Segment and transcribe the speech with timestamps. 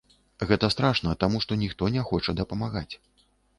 [0.51, 2.91] Гэта страшна, таму што ніхто не хоча дапамагаць.